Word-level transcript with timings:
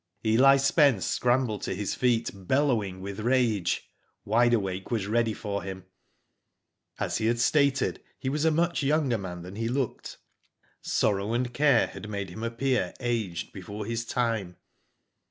Eli 0.25 0.57
Spence 0.57 1.05
scrambled 1.05 1.61
to 1.61 1.75
his 1.75 1.93
feet, 1.93 2.31
bellowing 2.33 3.01
with 3.01 3.19
rage. 3.19 3.87
Wide 4.25 4.55
Awake 4.55 4.89
was 4.89 5.05
ready 5.05 5.31
for 5.31 5.61
him. 5.61 5.85
As 6.99 7.19
he 7.19 7.27
had 7.27 7.37
stated 7.37 8.01
he 8.17 8.27
was 8.27 8.43
a 8.43 8.49
much 8.49 8.81
younger 8.81 9.19
man 9.19 9.43
than 9.43 9.57
he 9.57 9.67
looked, 9.67 10.17
sorrow 10.81 11.33
and 11.35 11.53
care 11.53 11.85
had 11.85 12.09
made 12.09 12.31
him 12.31 12.41
appear 12.41 12.95
aged 12.99 13.53
before 13.53 13.85
his 13.85 14.03
time. 14.03 14.57